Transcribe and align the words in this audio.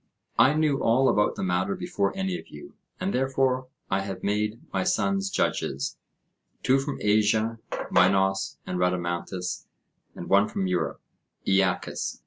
I 0.39 0.55
knew 0.55 0.81
all 0.81 1.07
about 1.09 1.35
the 1.35 1.43
matter 1.43 1.75
before 1.75 2.11
any 2.17 2.35
of 2.39 2.47
you, 2.47 2.73
and 2.99 3.13
therefore 3.13 3.67
I 3.91 3.99
have 3.99 4.23
made 4.23 4.59
my 4.73 4.83
sons 4.83 5.29
judges; 5.29 5.95
two 6.63 6.79
from 6.79 6.97
Asia, 7.01 7.59
Minos 7.91 8.57
and 8.65 8.79
Rhadamanthus, 8.79 9.67
and 10.15 10.27
one 10.27 10.47
from 10.49 10.65
Europe, 10.65 11.01
Aeacus. 11.47 12.19